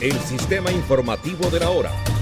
[0.00, 2.15] el sistema informativo de la hora.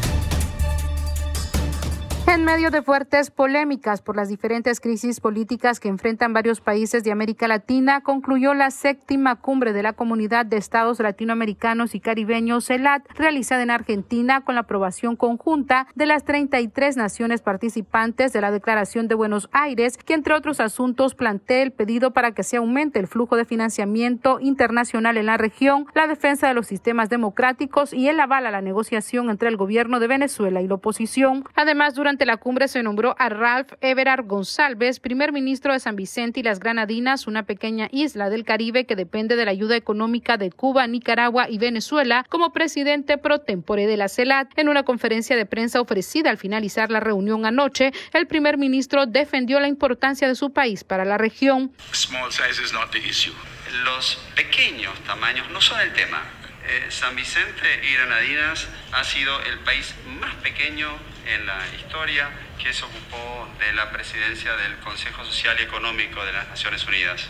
[2.26, 7.12] En medio de fuertes polémicas por las diferentes crisis políticas que enfrentan varios países de
[7.12, 13.04] América Latina, concluyó la séptima cumbre de la Comunidad de Estados Latinoamericanos y Caribeños, CELAT,
[13.14, 19.06] realizada en Argentina con la aprobación conjunta de las 33 naciones participantes de la Declaración
[19.06, 23.06] de Buenos Aires, que entre otros asuntos plantea el pedido para que se aumente el
[23.06, 28.18] flujo de financiamiento internacional en la región, la defensa de los sistemas democráticos y el
[28.18, 31.44] aval a la negociación entre el gobierno de Venezuela y la oposición.
[31.54, 35.96] Además, durante durante la cumbre se nombró a Ralph Everard González, primer ministro de San
[35.96, 40.36] Vicente y las Granadinas, una pequeña isla del Caribe que depende de la ayuda económica
[40.36, 44.56] de Cuba, Nicaragua y Venezuela, como presidente pro tempore de la CELAT.
[44.56, 49.58] En una conferencia de prensa ofrecida al finalizar la reunión anoche, el primer ministro defendió
[49.58, 51.72] la importancia de su país para la región.
[53.84, 56.22] Los pequeños tamaños no son el tema.
[56.68, 60.96] Eh, San Vicente y Granadinas ha sido el país más pequeño
[61.26, 62.30] en la historia
[62.62, 67.28] que se ocupó de la presidencia del Consejo Social y Económico de las Naciones Unidas.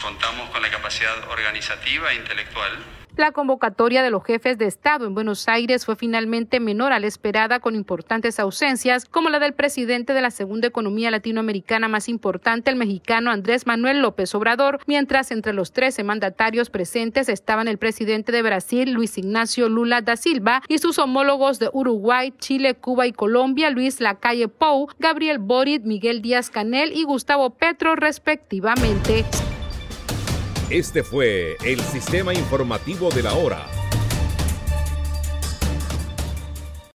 [0.00, 2.72] Contamos con la capacidad organizativa e intelectual
[3.16, 7.06] la convocatoria de los jefes de Estado en Buenos Aires fue finalmente menor a la
[7.06, 12.70] esperada con importantes ausencias, como la del presidente de la segunda economía latinoamericana más importante,
[12.70, 18.32] el mexicano Andrés Manuel López Obrador, mientras entre los 13 mandatarios presentes estaban el presidente
[18.32, 23.12] de Brasil, Luis Ignacio Lula da Silva, y sus homólogos de Uruguay, Chile, Cuba y
[23.12, 29.24] Colombia, Luis Lacalle Pou, Gabriel Boric, Miguel Díaz Canel y Gustavo Petro, respectivamente.
[30.70, 33.68] Este fue el sistema informativo de la hora